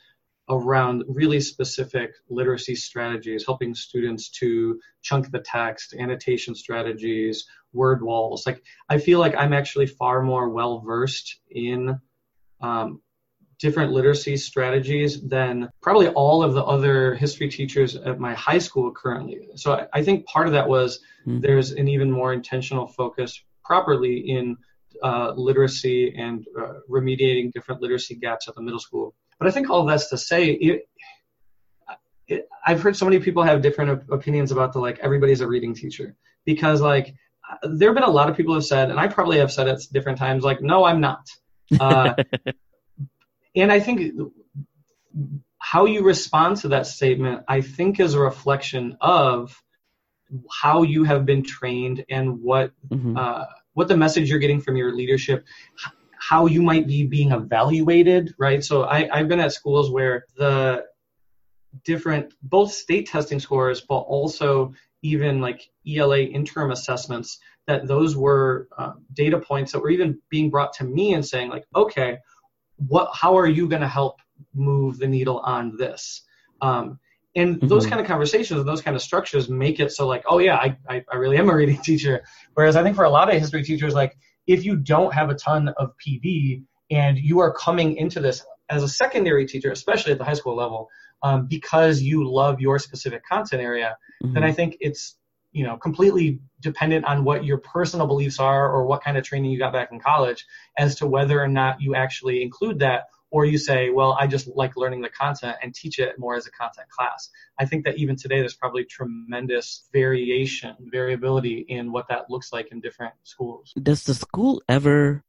[0.49, 8.45] around really specific literacy strategies, helping students to chunk the text, annotation strategies, word walls.
[8.45, 11.97] Like I feel like I'm actually far more well versed in
[12.59, 13.01] um,
[13.61, 18.91] different literacy strategies than probably all of the other history teachers at my high school
[18.91, 19.47] currently.
[19.55, 21.41] So I, I think part of that was mm-hmm.
[21.41, 24.57] there's an even more intentional focus properly in
[25.03, 29.13] uh, literacy and uh, remediating different literacy gaps at the middle school.
[29.39, 30.89] But I think all that's to say, it,
[32.27, 35.75] it, I've heard so many people have different opinions about the like everybody's a reading
[35.75, 37.13] teacher because like
[37.63, 39.81] there have been a lot of people have said, and I probably have said it
[39.91, 41.27] different times, like no, I'm not.
[41.79, 42.13] Uh,
[43.55, 44.13] and I think
[45.59, 49.61] how you respond to that statement, I think, is a reflection of
[50.49, 53.17] how you have been trained and what mm-hmm.
[53.17, 55.45] uh, what the message you're getting from your leadership,
[56.17, 58.63] how you might be being evaluated, right?
[58.63, 60.85] So I, I've been at schools where the
[61.85, 68.67] different both state testing scores, but also even like ELA interim assessments, that those were
[68.77, 72.17] uh, data points that were even being brought to me and saying like, okay,
[72.87, 74.19] what how are you going to help
[74.53, 76.23] move the needle on this
[76.61, 76.99] um,
[77.35, 77.67] and mm-hmm.
[77.67, 80.55] those kind of conversations and those kind of structures make it so like oh yeah
[80.55, 83.39] I, I, I really am a reading teacher whereas i think for a lot of
[83.39, 84.17] history teachers like
[84.47, 88.83] if you don't have a ton of PD and you are coming into this as
[88.83, 90.89] a secondary teacher especially at the high school level
[91.23, 94.33] um, because you love your specific content area mm-hmm.
[94.33, 95.15] then i think it's
[95.51, 99.51] you know completely dependent on what your personal beliefs are or what kind of training
[99.51, 100.45] you got back in college
[100.77, 104.47] as to whether or not you actually include that or you say well i just
[104.55, 107.29] like learning the content and teach it more as a content class.
[107.59, 112.71] I think that even today there's probably tremendous variation variability in what that looks like
[112.71, 113.73] in different schools.
[113.81, 115.23] Does the school ever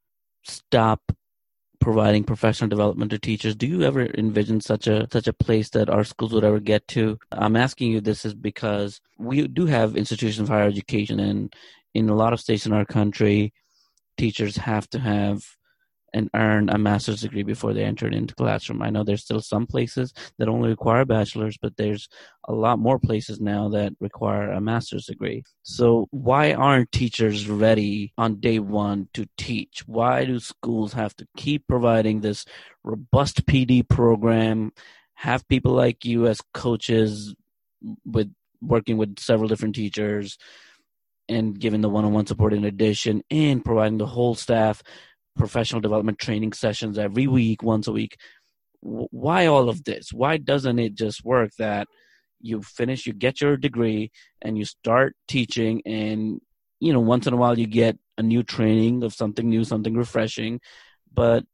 [0.44, 1.00] stop
[1.82, 3.56] providing professional development to teachers.
[3.56, 6.86] Do you ever envision such a such a place that our schools would ever get
[6.88, 7.18] to?
[7.32, 11.54] I'm asking you this is because we do have institutions of higher education, and
[11.92, 13.52] in a lot of states in our country,
[14.16, 15.44] teachers have to have
[16.14, 18.82] and earn a master's degree before they enter into classroom.
[18.82, 22.08] I know there's still some places that only require bachelor's, but there's
[22.48, 25.42] a lot more places now that require a master's degree.
[25.62, 29.84] So why aren't teachers ready on day one to teach?
[29.86, 32.44] Why do schools have to keep providing this
[32.84, 34.72] robust PD program,
[35.14, 37.34] have people like you as coaches
[38.04, 40.38] with working with several different teachers
[41.28, 44.82] and giving the one-on-one support in addition and providing the whole staff
[45.36, 48.16] professional development training sessions every week, once a week.
[48.80, 50.12] Why all of this?
[50.12, 51.86] Why doesn't it just work that
[52.40, 54.10] you finish, you get your degree,
[54.42, 56.40] and you start teaching, and
[56.80, 59.94] you know, once in a while you get a new training of something new, something
[59.94, 60.60] refreshing,
[61.14, 61.44] but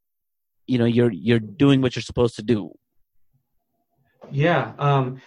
[0.67, 2.73] you know, you're you're doing what you're supposed to do.
[4.31, 5.21] Yeah, um,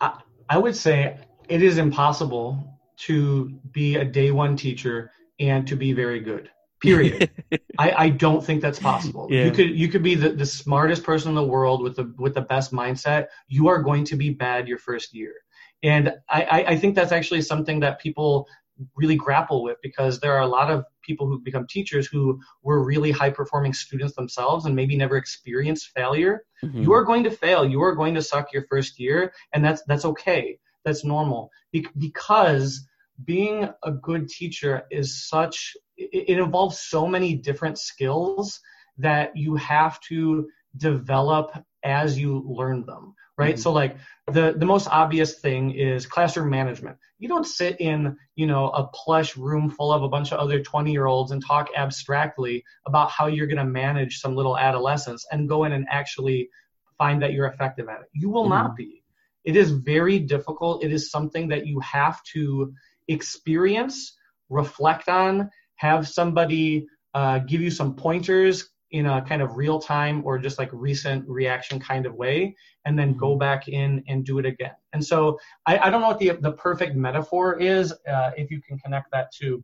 [0.00, 5.76] I, I would say it is impossible to be a day one teacher and to
[5.76, 7.30] be very good period.
[7.78, 9.28] I, I don't think that's possible.
[9.30, 9.44] Yeah.
[9.44, 12.34] you could you could be the, the smartest person in the world with the with
[12.34, 13.26] the best mindset.
[13.48, 15.34] You are going to be bad your first year.
[15.82, 18.48] And I, I think that's actually something that people
[18.96, 22.84] really grapple with because there are a lot of people who become teachers who were
[22.84, 26.44] really high performing students themselves and maybe never experienced failure.
[26.64, 26.82] Mm-hmm.
[26.82, 27.64] you are going to fail.
[27.64, 30.58] You are going to suck your first year and that's that's okay.
[30.84, 31.50] That's normal.
[31.72, 32.86] Be- because
[33.24, 38.60] being a good teacher is such it, involves so many different skills
[38.98, 41.50] that you have to develop
[41.84, 43.54] as you learn them right?
[43.54, 43.62] Mm-hmm.
[43.62, 46.98] so like the the most obvious thing is classroom management.
[47.18, 50.60] You don't sit in you know a plush room full of a bunch of other
[50.60, 55.26] 20 year olds and talk abstractly about how you're going to manage some little adolescents
[55.32, 56.50] and go in and actually
[56.98, 58.08] find that you're effective at it.
[58.12, 58.50] You will mm-hmm.
[58.50, 59.04] not be.
[59.44, 60.84] It is very difficult.
[60.84, 62.74] It is something that you have to
[63.08, 64.16] experience,
[64.48, 70.22] reflect on, have somebody uh, give you some pointers in a kind of real time
[70.24, 73.40] or just like recent reaction kind of way, and then go mm-hmm.
[73.40, 74.72] back in and do it again.
[74.92, 77.92] And so I, I don't know what the the perfect metaphor is.
[77.92, 79.62] Uh, if you can connect that to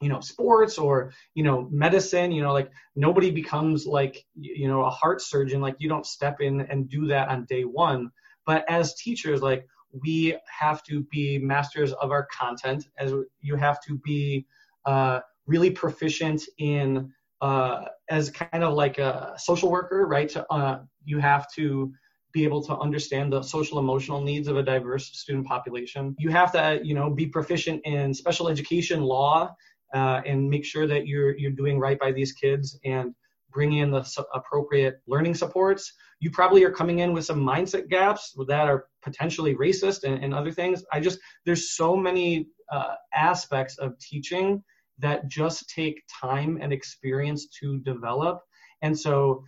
[0.00, 4.84] you know sports or you know medicine you know like nobody becomes like you know
[4.84, 8.10] a heart surgeon like you don't step in and do that on day one
[8.44, 9.66] but as teachers like
[10.02, 14.46] we have to be masters of our content, as you have to be
[14.84, 20.34] uh, really proficient in uh, as kind of like a social worker, right?
[20.50, 21.92] Uh, you have to
[22.32, 26.14] be able to understand the social emotional needs of a diverse student population.
[26.18, 29.54] You have to, you know, be proficient in special education law
[29.94, 33.14] uh, and make sure that you're you're doing right by these kids and
[33.50, 35.92] bring in the appropriate learning supports.
[36.20, 40.34] You probably are coming in with some mindset gaps that are potentially racist and, and
[40.34, 40.84] other things.
[40.92, 44.62] I just, there's so many uh, aspects of teaching
[44.98, 48.40] that just take time and experience to develop.
[48.82, 49.44] And so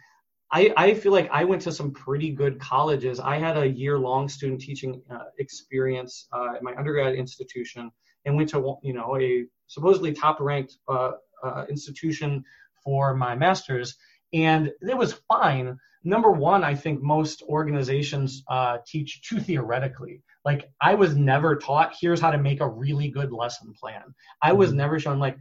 [0.52, 3.20] I, I feel like I went to some pretty good colleges.
[3.20, 7.90] I had a year long student teaching uh, experience uh, at my undergrad institution
[8.24, 11.12] and went to, you know, a supposedly top ranked uh,
[11.44, 12.42] uh, institution
[12.84, 13.96] for my master's,
[14.32, 15.78] and it was fine.
[16.04, 20.22] Number one, I think most organizations uh, teach too theoretically.
[20.44, 24.14] Like I was never taught here's how to make a really good lesson plan.
[24.40, 24.78] I was mm-hmm.
[24.78, 25.36] never shown like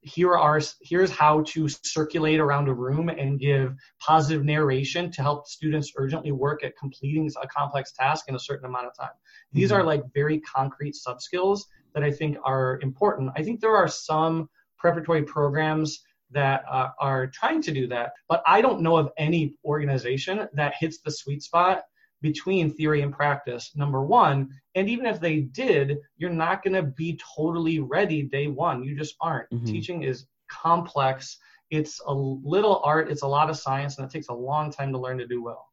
[0.00, 5.46] here are here's how to circulate around a room and give positive narration to help
[5.46, 9.14] students urgently work at completing a complex task in a certain amount of time.
[9.52, 9.80] These mm-hmm.
[9.80, 13.32] are like very concrete sub skills that I think are important.
[13.36, 16.00] I think there are some preparatory programs
[16.32, 18.12] that uh, are trying to do that.
[18.28, 21.82] But I don't know of any organization that hits the sweet spot
[22.22, 24.50] between theory and practice, number one.
[24.74, 28.84] And even if they did, you're not going to be totally ready day one.
[28.84, 29.50] You just aren't.
[29.50, 29.66] Mm-hmm.
[29.66, 31.38] Teaching is complex.
[31.70, 34.92] It's a little art, it's a lot of science, and it takes a long time
[34.92, 35.68] to learn to do well.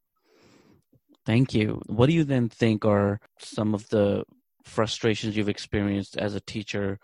[1.25, 1.81] Thank you.
[1.87, 4.23] What do you then think are some of the
[4.63, 6.99] frustrations you've experienced as a teacher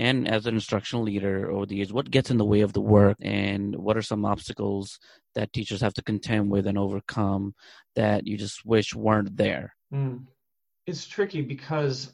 [0.00, 2.80] and as an instructional leader over the years what gets in the way of the
[2.80, 4.98] work and what are some obstacles
[5.34, 7.54] that teachers have to contend with and overcome
[7.94, 10.20] that you just wish weren't there mm.
[10.86, 12.12] it's tricky because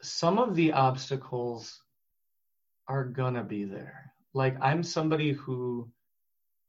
[0.00, 1.82] some of the obstacles
[2.88, 4.12] are gonna be there.
[4.34, 5.88] Like I'm somebody who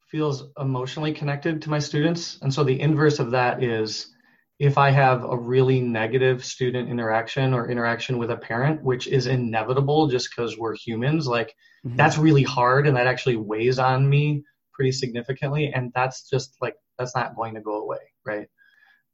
[0.08, 2.40] feels emotionally connected to my students.
[2.42, 4.14] And so the inverse of that is
[4.60, 9.26] if I have a really negative student interaction or interaction with a parent, which is
[9.26, 11.56] inevitable just because we're humans, like
[11.86, 11.96] mm-hmm.
[11.96, 14.44] that's really hard and that actually weighs on me
[14.74, 15.72] pretty significantly.
[15.74, 18.48] And that's just like, that's not going to go away, right?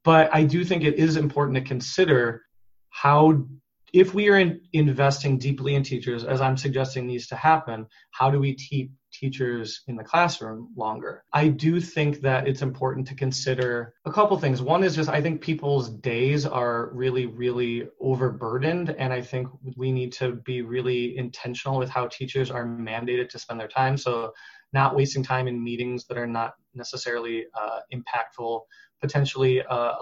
[0.04, 2.42] But I do think it is important to consider
[2.90, 3.46] how
[3.94, 8.30] if we are in, investing deeply in teachers, as I'm suggesting needs to happen, how
[8.30, 11.24] do we keep teachers in the classroom longer?
[11.34, 14.62] I do think that it's important to consider a couple things.
[14.62, 19.92] One is just I think people's days are really, really overburdened, and I think we
[19.92, 23.98] need to be really intentional with how teachers are mandated to spend their time.
[23.98, 24.34] So,
[24.74, 28.62] not wasting time in meetings that are not necessarily uh, impactful,
[29.00, 29.94] potentially uh,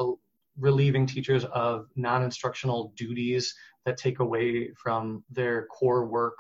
[0.58, 3.54] relieving teachers of non instructional duties
[3.86, 6.38] that take away from their core work.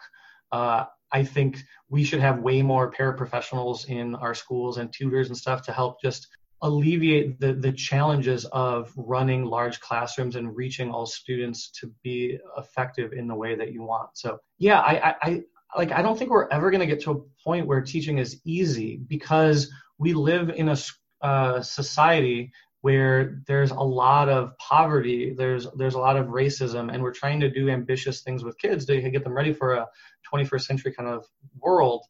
[0.52, 5.38] Uh, I think we should have way more paraprofessionals in our schools and tutors and
[5.38, 6.28] stuff to help just
[6.64, 13.14] alleviate the, the challenges of running large classrooms and reaching all students to be effective
[13.14, 14.10] in the way that you want.
[14.14, 15.42] So yeah, I, I, I
[15.78, 18.42] like I don't think we're ever going to get to a point where teaching is
[18.46, 20.78] easy because we live in a
[21.22, 22.52] uh, society
[22.84, 27.40] where there's a lot of poverty, there's there's a lot of racism, and we're trying
[27.40, 29.88] to do ambitious things with kids to get them ready for a
[30.32, 31.26] 21st century kind of
[31.60, 32.04] world,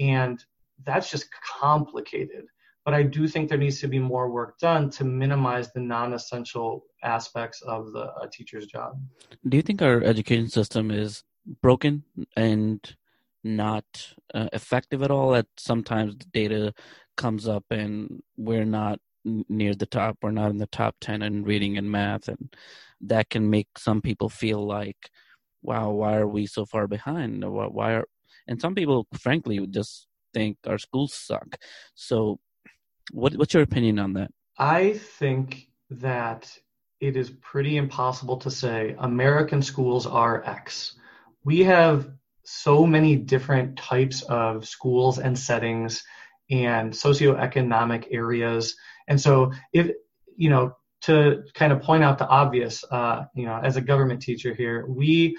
[0.00, 0.44] and
[0.84, 1.28] that's just
[1.60, 2.46] complicated.
[2.84, 6.84] But I do think there needs to be more work done to minimize the non-essential
[7.04, 9.00] aspects of the a teacher's job.
[9.48, 11.22] Do you think our education system is
[11.62, 12.02] broken
[12.36, 12.80] and
[13.44, 13.84] not
[14.34, 15.30] uh, effective at all?
[15.30, 16.74] That sometimes the data
[17.16, 18.98] comes up and we're not
[19.48, 22.54] near the top or not in the top 10 in reading and math and
[23.00, 25.10] that can make some people feel like
[25.62, 27.44] wow why are we so far behind?
[27.44, 28.04] Why are
[28.48, 31.56] and some people frankly just think our schools suck.
[31.94, 32.38] So
[33.10, 34.30] what, what's your opinion on that?
[34.58, 36.50] I think that
[37.00, 40.94] it is pretty impossible to say american schools are x.
[41.44, 42.10] We have
[42.44, 46.02] so many different types of schools and settings
[46.50, 48.76] and socioeconomic areas
[49.08, 49.90] and so if,
[50.36, 54.20] you know, to kind of point out the obvious, uh, you know, as a government
[54.20, 55.36] teacher here, we,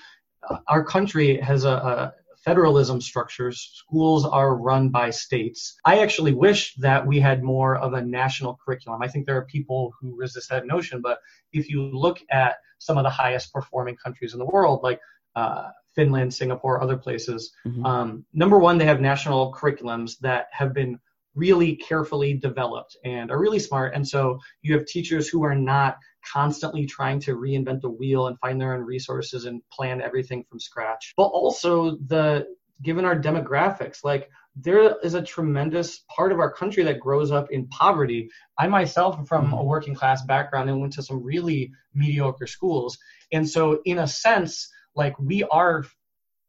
[0.50, 2.14] uh, our country has a, a
[2.48, 3.72] federalism structures.
[3.74, 5.76] Schools are run by states.
[5.84, 9.02] I actually wish that we had more of a national curriculum.
[9.02, 11.20] I think there are people who resist that notion, but
[11.52, 15.02] if you look at some of the highest performing countries in the world, like
[15.36, 17.86] uh, Finland, Singapore, other places, mm-hmm.
[17.86, 21.00] um, number one, they have national curriculums that have been
[21.38, 23.94] really carefully developed and are really smart.
[23.94, 25.98] And so you have teachers who are not
[26.34, 30.60] constantly trying to reinvent the wheel and find their own resources and plan everything from
[30.60, 31.14] scratch.
[31.16, 32.48] But also the
[32.82, 37.52] given our demographics, like there is a tremendous part of our country that grows up
[37.52, 38.30] in poverty.
[38.58, 39.68] I myself am from a mm-hmm.
[39.68, 42.98] working class background and went to some really mediocre schools.
[43.32, 45.86] And so in a sense, like we are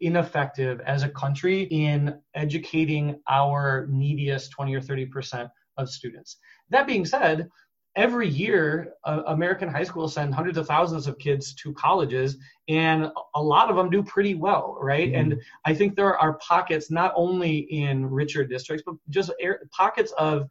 [0.00, 6.38] ineffective as a country in educating our neediest 20 or 30 percent of students.
[6.70, 7.48] That being said,
[7.96, 12.36] every year uh, American high schools send hundreds of thousands of kids to colleges,
[12.68, 15.08] and a lot of them do pretty well, right?
[15.08, 15.32] Mm-hmm.
[15.32, 20.12] And I think there are pockets not only in richer districts, but just air, pockets
[20.18, 20.48] of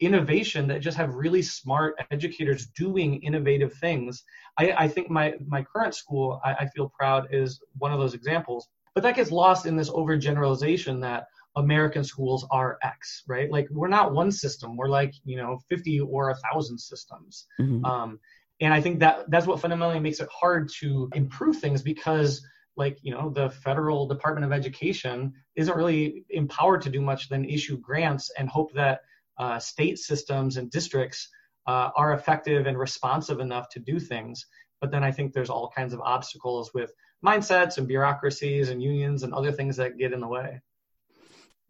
[0.00, 4.24] innovation that just have really smart educators doing innovative things.
[4.58, 8.14] I, I think my my current school, I, I feel proud, is one of those
[8.14, 8.68] examples.
[8.94, 11.26] But that gets lost in this overgeneralization that
[11.56, 13.50] American schools are X, right?
[13.50, 14.76] Like we're not one system.
[14.76, 17.46] We're like, you know, 50 or a thousand systems.
[17.60, 17.84] Mm-hmm.
[17.84, 18.20] Um,
[18.60, 22.44] and I think that that's what fundamentally makes it hard to improve things because
[22.76, 27.44] like, you know, the federal Department of Education isn't really empowered to do much than
[27.44, 29.00] issue grants and hope that
[29.38, 31.28] uh, state systems and districts
[31.66, 34.46] uh, are effective and responsive enough to do things.
[34.80, 36.92] But then I think there's all kinds of obstacles with
[37.24, 40.60] mindsets and bureaucracies and unions and other things that get in the way.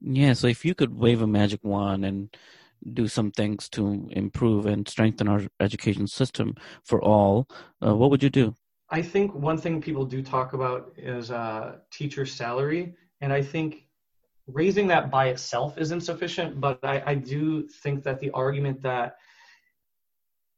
[0.01, 2.37] Yeah, so if you could wave a magic wand and
[2.93, 7.49] do some things to improve and strengthen our education system for all,
[7.85, 8.55] uh, what would you do?
[8.91, 13.87] I think one thing people do talk about is uh, teacher salary, and I think
[14.47, 16.61] raising that by itself is insufficient.
[16.61, 19.17] But I, I do think that the argument that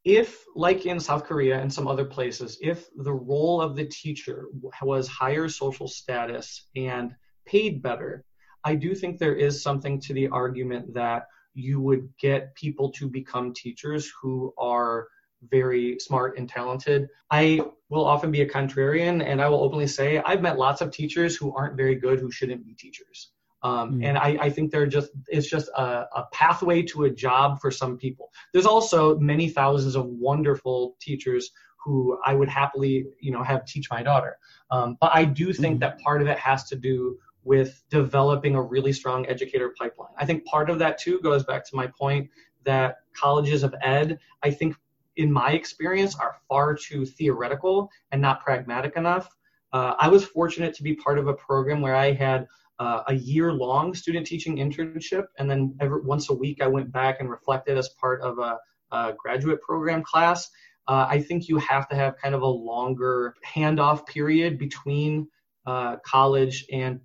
[0.07, 4.45] if, like in South Korea and some other places, if the role of the teacher
[4.81, 7.13] was higher social status and
[7.45, 8.23] paid better,
[8.63, 13.09] I do think there is something to the argument that you would get people to
[13.09, 15.09] become teachers who are
[15.49, 17.09] very smart and talented.
[17.29, 20.89] I will often be a contrarian and I will openly say I've met lots of
[20.89, 23.31] teachers who aren't very good who shouldn't be teachers.
[23.63, 24.05] Um, mm.
[24.05, 27.71] And I, I, think they're just it's just a, a, pathway to a job for
[27.71, 28.31] some people.
[28.53, 31.49] There's also many thousands of wonderful teachers
[31.83, 34.37] who I would happily you know have teach my daughter.
[34.69, 35.79] Um, but I do think mm.
[35.79, 40.11] that part of it has to do with developing a really strong educator pipeline.
[40.17, 42.29] I think part of that too goes back to my point
[42.65, 44.75] that colleges of ed, I think
[45.15, 49.33] in my experience, are far too theoretical and not pragmatic enough.
[49.71, 52.47] Uh, I was fortunate to be part of a program where I had
[52.79, 56.91] uh, a year long student teaching internship, and then every, once a week I went
[56.91, 58.57] back and reflected as part of a,
[58.91, 60.49] a graduate program class.
[60.87, 65.27] Uh, I think you have to have kind of a longer handoff period between
[65.65, 67.01] uh, college and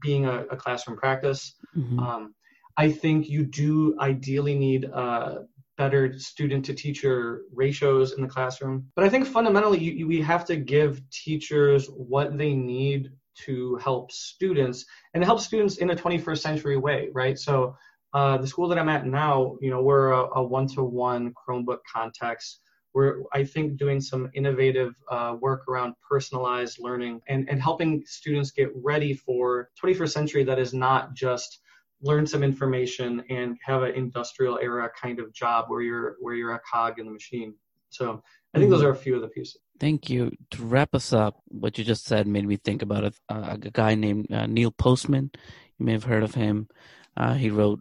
[0.00, 1.54] being a, a classroom practice.
[1.76, 1.98] Mm-hmm.
[2.00, 2.34] Um,
[2.76, 5.40] I think you do ideally need uh,
[5.76, 8.86] better student to teacher ratios in the classroom.
[8.96, 13.10] But I think fundamentally, you, you, we have to give teachers what they need
[13.44, 17.38] to help students and help students in a 21st century way, right?
[17.38, 17.76] So
[18.14, 22.60] uh, the school that I'm at now, you know, we're a, one-to-one Chromebook context.
[22.94, 28.50] We're, I think, doing some innovative uh, work around personalized learning and, and helping students
[28.50, 31.60] get ready for 21st century that is not just
[32.02, 36.52] learn some information and have an industrial era kind of job where you're where you're
[36.52, 37.54] a cog in the machine.
[37.88, 38.22] So
[38.54, 38.88] I think those mm-hmm.
[38.88, 39.58] are a few of the pieces.
[39.82, 40.30] Thank you.
[40.52, 43.96] To wrap us up, what you just said made me think about a, a guy
[43.96, 45.32] named uh, Neil Postman.
[45.76, 46.68] You may have heard of him.
[47.16, 47.80] Uh, he wrote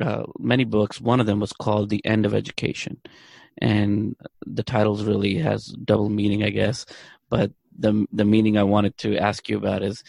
[0.00, 0.98] uh, many books.
[0.98, 3.02] One of them was called The End of Education.
[3.60, 4.16] And
[4.46, 6.86] the titles really has double meaning, I guess.
[7.28, 10.02] But the the meaning I wanted to ask you about is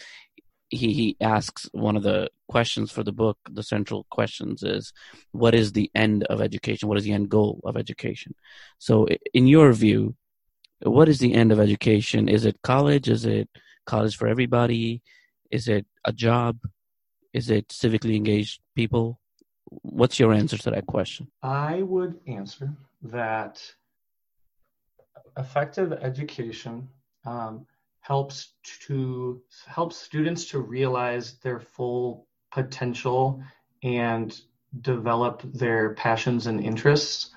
[0.70, 4.94] he, he asks one of the questions for the book, the central questions is,
[5.32, 6.88] what is the end of education?
[6.88, 8.34] What is the end goal of education?
[8.78, 10.16] So, in your view,
[10.82, 12.28] what is the end of education?
[12.28, 13.08] Is it college?
[13.08, 13.48] Is it
[13.86, 15.02] college for everybody?
[15.50, 16.58] Is it a job?
[17.32, 19.18] Is it civically engaged people?
[19.82, 21.28] What's your answer to that question?
[21.42, 22.72] I would answer
[23.02, 23.62] that
[25.36, 26.88] effective education
[27.24, 27.66] um,
[28.00, 28.52] helps
[28.86, 33.42] to help students to realize their full potential
[33.82, 34.40] and
[34.80, 37.30] develop their passions and interests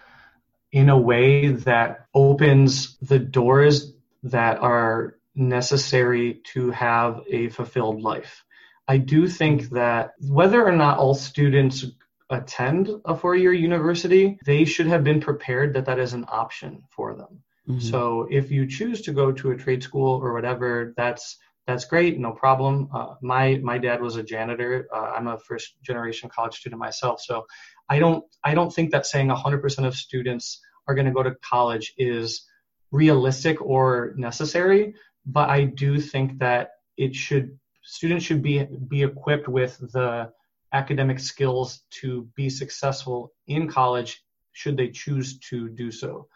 [0.71, 3.93] in a way that opens the doors
[4.23, 8.43] that are necessary to have a fulfilled life.
[8.87, 11.85] I do think that whether or not all students
[12.29, 16.83] attend a four year university, they should have been prepared that that is an option
[16.89, 17.43] for them.
[17.67, 17.79] Mm-hmm.
[17.79, 22.19] So if you choose to go to a trade school or whatever, that's that's great,
[22.19, 22.89] no problem.
[22.93, 24.87] Uh, my my dad was a janitor.
[24.93, 27.45] Uh, I'm a first generation college student myself, so
[27.93, 30.45] I don't I don't think that saying 100% of students
[30.87, 32.47] are going to go to college is
[32.91, 34.95] realistic or necessary.
[35.25, 37.47] But I do think that it should
[37.83, 38.55] students should be
[38.95, 40.31] be equipped with the
[40.73, 44.23] academic skills to be successful in college
[44.53, 46.27] should they choose to do so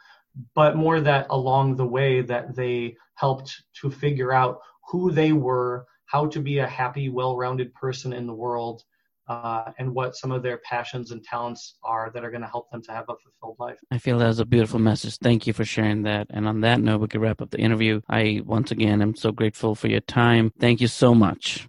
[0.53, 5.85] but more that along the way that they helped to figure out who they were,
[6.05, 8.83] how to be a happy, well-rounded person in the world,
[9.27, 12.69] uh, and what some of their passions and talents are that are going to help
[12.71, 13.77] them to have a fulfilled life.
[13.91, 15.17] I feel that was a beautiful message.
[15.17, 16.27] Thank you for sharing that.
[16.29, 18.01] And on that note, we can wrap up the interview.
[18.09, 20.51] I once again am so grateful for your time.
[20.59, 21.67] Thank you so much.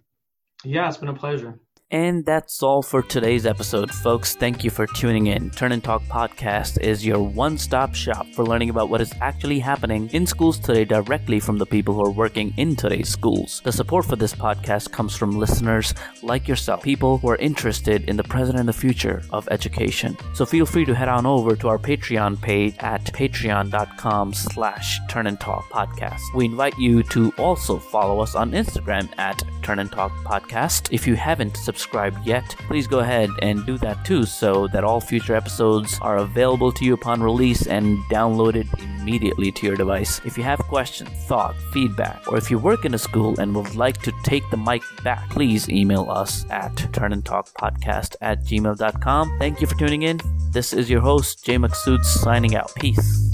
[0.63, 1.59] Yeah, it's been a pleasure.
[1.89, 4.35] And that's all for today's episode, folks.
[4.35, 5.51] Thank you for tuning in.
[5.51, 9.59] Turn and Talk Podcast is your one stop shop for learning about what is actually
[9.59, 13.61] happening in schools today directly from the people who are working in today's schools.
[13.63, 18.17] The support for this podcast comes from listeners like yourself, people who are interested in
[18.17, 20.17] the present and the future of education.
[20.33, 25.27] So feel free to head on over to our Patreon page at patreon.com slash Turn
[25.27, 26.19] and Talk Podcast.
[26.35, 30.93] We invite you to also follow us on Instagram at Turn and Talk Podcast.
[30.93, 35.01] If you haven't subscribed yet, please go ahead and do that too so that all
[35.01, 38.65] future episodes are available to you upon release and downloaded
[39.01, 40.21] immediately to your device.
[40.23, 43.75] If you have questions, thoughts, feedback, or if you work in a school and would
[43.75, 49.37] like to take the mic back, please email us at turnandtalkpodcast at gmail.com.
[49.37, 50.21] Thank you for tuning in.
[50.51, 52.73] This is your host, Jay Maksud, signing out.
[52.75, 53.31] Peace.